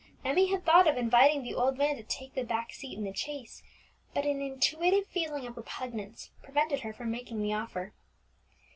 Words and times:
Emmie 0.25 0.47
had 0.51 0.65
thought 0.65 0.87
of 0.87 0.97
inviting 0.97 1.43
the 1.43 1.53
old 1.53 1.77
man 1.77 1.95
to 1.95 2.01
take 2.01 2.33
the 2.33 2.41
back 2.43 2.73
seat 2.73 2.97
in 2.97 3.03
the 3.03 3.13
chaise, 3.13 3.61
but 4.15 4.25
an 4.25 4.41
intuitive 4.41 5.05
feeling 5.05 5.45
of 5.45 5.55
repugnance 5.55 6.31
prevented 6.41 6.79
her 6.79 6.91
from 6.91 7.11
making 7.11 7.39
the 7.43 7.53
offer. 7.53 7.93